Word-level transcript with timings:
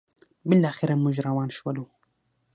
بالاخره 0.49 0.95
موږ 1.03 1.15
روان 1.27 1.49
شولو: 1.57 1.85